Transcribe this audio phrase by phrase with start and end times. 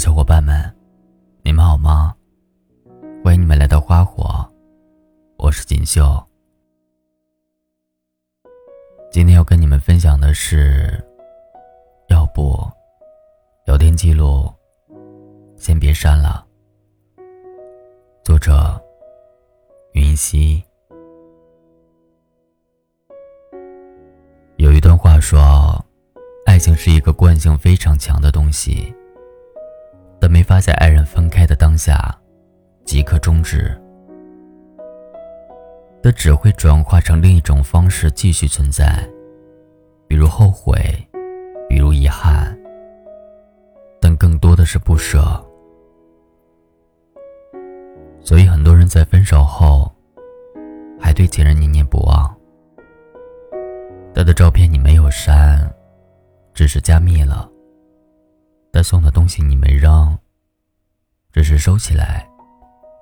[0.00, 0.74] 小伙伴们，
[1.42, 2.16] 你们好吗？
[3.22, 4.50] 欢迎你们来到花火，
[5.36, 6.02] 我是锦绣。
[9.12, 10.98] 今天要跟你们分享的是，
[12.08, 12.66] 要不
[13.66, 14.50] 聊天记录
[15.58, 16.46] 先别删了。
[18.24, 18.82] 作者
[19.92, 20.64] 云溪。
[24.56, 25.38] 有一段话说，
[26.46, 28.94] 爱情是一个惯性非常强的东西。
[30.50, 32.12] 发在爱人分开的当下
[32.84, 33.80] 即刻终止，
[36.02, 39.08] 它只会转化成另一种方式继续存在，
[40.08, 40.74] 比如后悔，
[41.68, 42.52] 比如遗憾，
[44.00, 45.20] 但更多的是不舍。
[48.20, 49.88] 所以很多人在分手后
[51.00, 52.28] 还对前任念念不忘，
[54.12, 55.72] 他的照片你没有删，
[56.52, 57.48] 只是加密了。
[58.72, 60.18] 他送的东西你没扔，
[61.32, 62.28] 只是收起来，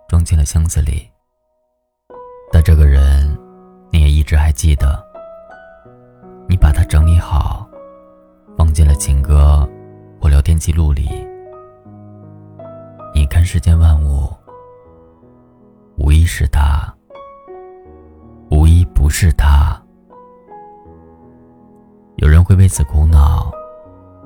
[0.07, 1.09] 装进了箱子里。
[2.53, 3.27] 但这个人，
[3.91, 5.03] 你也一直还记得。
[6.47, 7.67] 你把它整理好，
[8.57, 9.69] 放进了情歌
[10.21, 11.09] 或聊天记录里。
[13.15, 14.31] 你看世间万物，
[15.97, 16.95] 无一是他，
[18.51, 19.83] 无一不是他。
[22.17, 23.51] 有人会为此苦恼，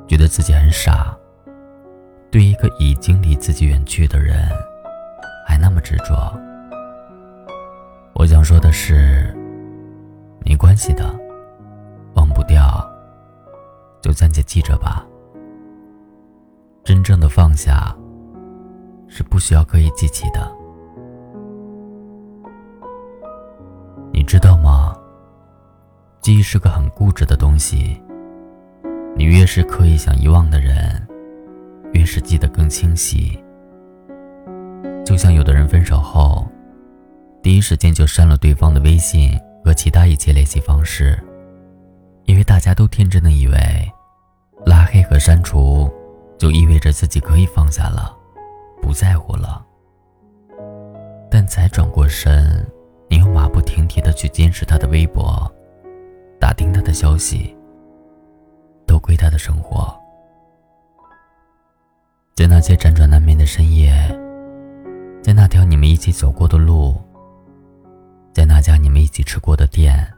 [0.09, 1.17] 觉得自己很傻。
[2.33, 4.49] 对一个已经离自己远去的人，
[5.47, 6.35] 还那么执着。
[8.15, 9.37] 我想说的是，
[10.43, 11.15] 没关系的，
[12.15, 12.91] 忘不掉，
[14.01, 15.05] 就暂且记着吧。
[16.83, 17.95] 真正的放下，
[19.09, 20.51] 是不需要刻意记起的。
[24.11, 24.97] 你知道吗？
[26.23, 28.03] 记忆是个很固执的东西，
[29.15, 31.07] 你越是刻意想遗忘的人。
[31.93, 33.39] 越是记得更清晰，
[35.05, 36.47] 就像有的人分手后，
[37.43, 41.19] 第一时间就删了对方的微信和其他一切联系方式，
[42.25, 43.57] 因为大家都天真的以为，
[44.65, 45.91] 拉黑和删除
[46.39, 48.17] 就意味着自己可以放下了，
[48.81, 49.65] 不在乎了。
[51.31, 52.67] 但才转过身，
[53.09, 55.51] 你又马不停蹄的去监视他的微博，
[56.39, 57.57] 打听他的消息，
[58.87, 59.99] 都归他的生活。
[62.35, 63.93] 在那些辗转难眠的深夜，
[65.23, 66.97] 在那条你们一起走过的路，
[68.33, 70.11] 在那家你们一起吃过的店，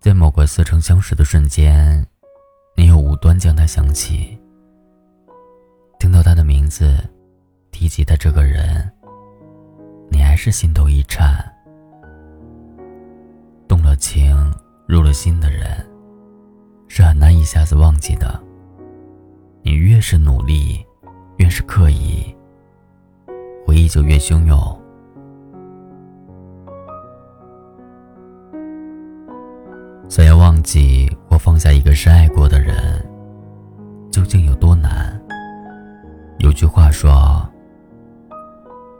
[0.00, 2.06] 在某个似曾相识的瞬间，
[2.76, 4.38] 你又无端将他想起。
[5.98, 6.94] 听到他的名字，
[7.72, 8.88] 提及的这个人，
[10.10, 11.42] 你还是心头一颤。
[13.66, 14.54] 动了情、
[14.86, 15.66] 入了心的人，
[16.86, 18.45] 是很难一下子忘记的。
[19.66, 20.86] 你越是努力，
[21.38, 22.32] 越是刻意，
[23.66, 24.56] 回忆就越汹涌。
[30.08, 33.04] 想要忘记或放下一个深爱过的人，
[34.12, 35.20] 究竟有多难？
[36.38, 37.44] 有句话说：“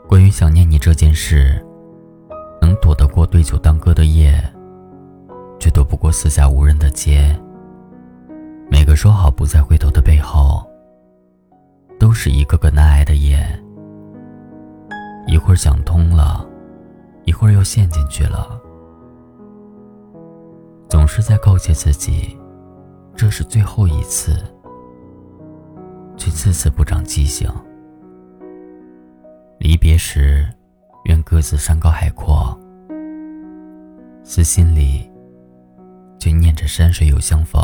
[0.05, 1.65] 关于想念你这件事，
[2.61, 4.37] 能躲得过对酒当歌的夜，
[5.61, 7.33] 却躲不过四下无人的街。”
[8.69, 10.65] 每个说好不再回头的背后，
[11.99, 13.37] 都是一个个难挨的夜。
[15.25, 16.47] 一会儿想通了，
[17.25, 18.59] 一会儿又陷进去了，
[20.89, 22.37] 总是在告诫自己，
[23.15, 24.37] 这是最后一次，
[26.15, 27.49] 却次次不长记性。
[29.59, 30.47] 离别时，
[31.05, 32.57] 愿各自山高海阔，
[34.23, 35.09] 私心里
[36.19, 37.61] 却念着山水有相逢。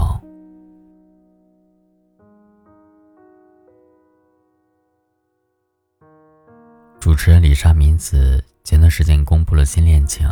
[7.14, 10.28] 主持人李莎敏子前段时间公布了新恋情，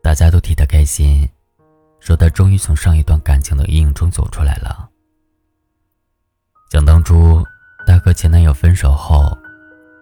[0.00, 1.28] 大家都替她开心，
[1.98, 4.88] 说她终于从上一段感情的阴影中走出来了。
[6.70, 7.44] 想当初，
[7.84, 9.36] 她和前男友分手后，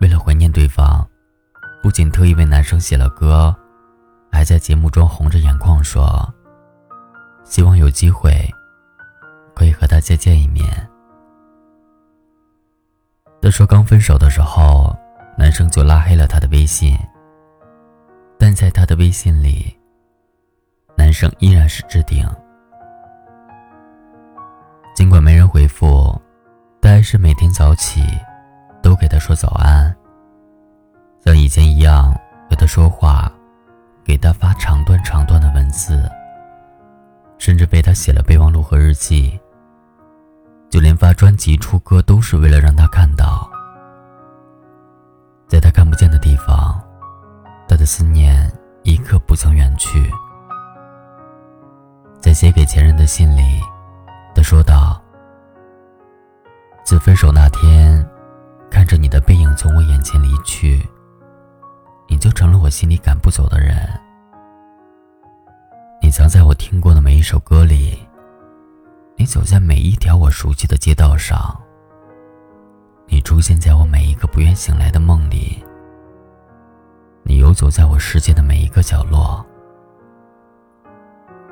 [0.02, 1.08] 为了怀念对方，
[1.82, 3.56] 不仅特意为男生写了歌，
[4.30, 6.30] 还在节目中红着眼眶说
[7.44, 8.46] ：“希望有机会
[9.54, 10.86] 可以和他再见一面。”
[13.40, 14.94] 她说刚分手的时候。
[15.36, 16.96] 男生就拉黑了他的微信，
[18.38, 19.74] 但在他的微信里，
[20.96, 22.26] 男生依然是置顶。
[24.94, 26.20] 尽管没人回复，
[26.80, 28.02] 但还是每天早起
[28.82, 29.94] 都给他说早安，
[31.24, 32.12] 像以前一样
[32.50, 33.32] 和他说话，
[34.04, 36.10] 给他发长段长段的文字，
[37.38, 39.40] 甚至为他写了备忘录和日记。
[40.68, 43.50] 就连发专辑出歌都是为了让他看到，
[45.50, 46.80] 在他看不见的地方，
[47.68, 48.48] 他的思念
[48.84, 50.08] 一刻不曾远去。
[52.20, 53.58] 在写给前任的信里，
[54.32, 55.02] 他说道
[56.86, 58.08] ：“自分手那天，
[58.70, 60.88] 看着你的背影从我眼前离去，
[62.08, 63.76] 你就成了我心里赶不走的人。
[66.00, 67.98] 你藏在我听过的每一首歌里，
[69.16, 71.60] 你走在每一条我熟悉的街道上，
[73.12, 75.62] 你出现在我每一个不愿醒来的梦里，
[77.24, 79.44] 你游走在我世界的每一个角落。”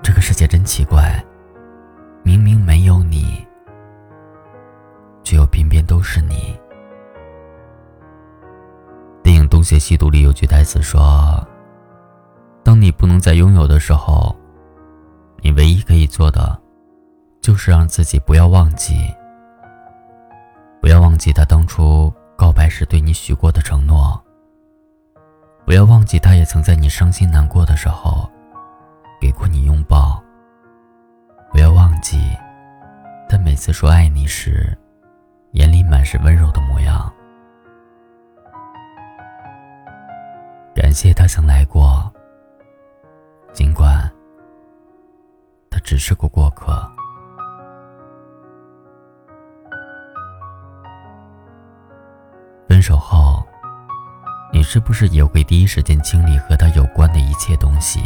[0.00, 1.22] 这个世界真奇怪，
[2.22, 3.44] 明明没有你，
[5.24, 6.56] 却又偏偏都是你。
[9.22, 11.44] 电影《东邪西毒》里有句台词说
[12.62, 14.34] ：“当你不能再拥有的时候，
[15.42, 16.56] 你唯一可以做的，
[17.42, 18.94] 就是让自己不要忘记，
[20.88, 24.18] 不要忘记他当初告白时对你许过的承诺，
[25.66, 28.26] 不要忘记他也曾在你伤心难过的时候。”
[29.20, 30.18] 给过你拥抱，
[31.52, 32.16] 不要忘记，
[33.28, 34.74] 他每次说爱你时，
[35.50, 37.12] 眼里满是温柔的模样。
[40.74, 42.10] 感谢他曾来过，
[43.52, 44.10] 尽管
[45.70, 46.90] 他只是个过客。
[52.88, 53.46] 手后，
[54.50, 58.00] 你是不是也会第一时间清理和他有关的一切东西？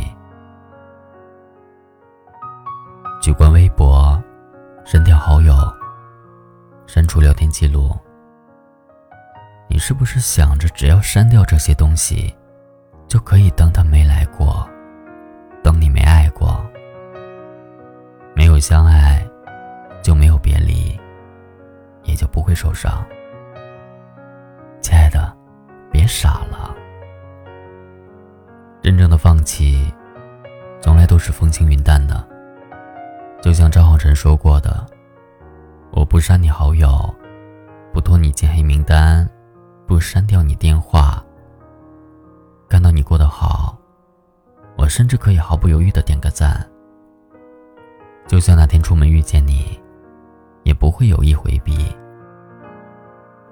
[3.20, 4.20] 举关微博，
[4.84, 5.54] 删掉好友，
[6.84, 7.96] 删除聊天记录。
[9.68, 12.34] 你是不是想着只要删掉这些东西，
[13.06, 14.68] 就可以当他没来过，
[15.62, 16.60] 当你没爱过？
[18.34, 19.24] 没有相爱，
[20.02, 20.98] 就没有别离，
[22.02, 23.00] 也就不会受伤。
[29.42, 29.92] 真正的放弃，
[30.80, 32.24] 从来都是风轻云淡的。
[33.42, 34.86] 就像张浩晨说过的
[35.90, 37.12] ：“我不删你好友，
[37.92, 39.28] 不拖你进黑名单，
[39.86, 41.22] 不删掉你电话。
[42.68, 43.76] 看到你过得好，
[44.76, 46.64] 我甚至可以毫不犹豫的点个赞。
[48.28, 49.78] 就算那天出门遇见你，
[50.62, 51.94] 也不会有意回避，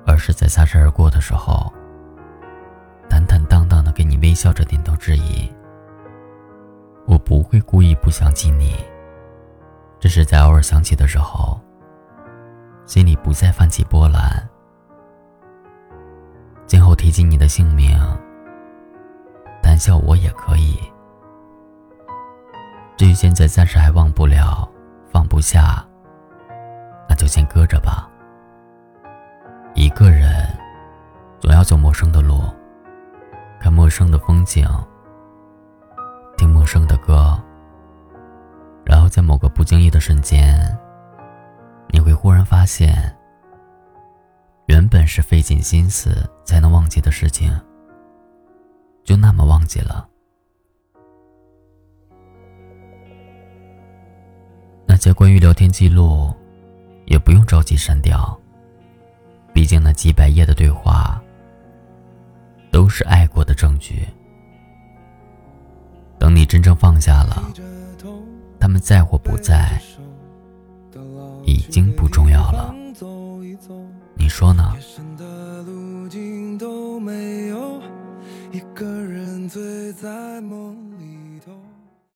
[0.07, 1.71] 而是在擦身而过的时候，
[3.09, 5.53] 坦坦荡荡的给你微笑着点头致意。
[7.11, 8.77] 我不会故意不想起你。”
[9.99, 11.61] 只是在偶尔想起的时候，
[12.87, 14.49] 心里不再泛起波澜。
[16.67, 17.99] 今后提及你的姓名，
[19.61, 20.79] 谈笑我也可以。
[22.97, 24.71] 至于现在暂时还忘不了、
[25.11, 25.85] 放不下，
[27.09, 28.09] 那就先搁着吧。
[29.75, 30.47] 一个人
[31.41, 32.41] 总要走陌生的路，
[33.59, 34.65] 看陌生的风景，
[39.41, 40.79] 个不经意的瞬间，
[41.89, 43.13] 你会忽然发现，
[44.67, 47.51] 原本是费尽心思才能忘记的事情，
[49.03, 50.07] 就那么忘记了。
[54.87, 56.33] 那些关于聊天记录，
[57.07, 58.39] 也不用着急删掉，
[59.53, 61.21] 毕竟那几百页的对话，
[62.71, 64.07] 都是爱过的证据。
[66.19, 67.43] 等你真正放下了。
[68.61, 69.81] 他们在或不在，
[71.47, 72.75] 已经不重要了。
[74.15, 74.75] 你说呢？
[78.53, 81.20] 一个人醉在梦里。